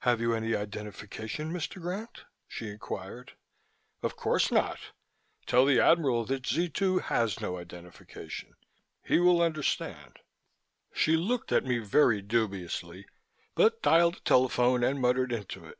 "Have 0.00 0.20
you 0.20 0.34
any 0.34 0.54
identification, 0.54 1.50
Mr. 1.50 1.80
Grant?" 1.80 2.26
she 2.46 2.68
inquired. 2.68 3.38
"Of 4.02 4.14
course 4.14 4.52
not. 4.52 4.78
Tell 5.46 5.64
the 5.64 5.80
Admiral 5.80 6.26
that 6.26 6.46
Z 6.46 6.68
2 6.68 6.98
has 6.98 7.40
no 7.40 7.56
identification. 7.56 8.52
He 9.02 9.18
will 9.18 9.40
understand." 9.40 10.18
She 10.92 11.16
looked 11.16 11.52
at 11.52 11.64
me 11.64 11.78
very 11.78 12.20
dubiously 12.20 13.06
but 13.54 13.80
dialed 13.80 14.16
a 14.16 14.20
telephone 14.20 14.84
and 14.84 15.00
muttered 15.00 15.32
into 15.32 15.64
it. 15.64 15.78